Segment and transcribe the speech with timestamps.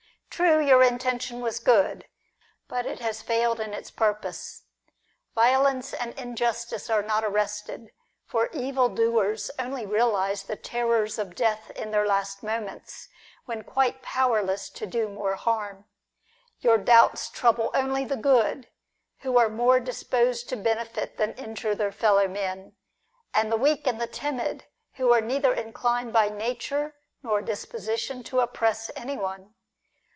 [0.31, 2.07] "True, your intention was good.
[2.67, 4.63] But it has failed in its purpose.
[5.35, 7.91] Violence and injustice are not arrested,
[8.25, 13.07] for evil doers only realise the terrors of death in their last moments,
[13.45, 15.85] when quite powerless to do more harm.
[16.59, 18.67] Your doubts trouble only the good,
[19.19, 22.75] who are more dis posed to benefit than injure their fellow men,
[23.31, 28.89] and the weak and timid, who are neither inclined by nature nor disposition to oppress
[28.95, 29.53] anyone.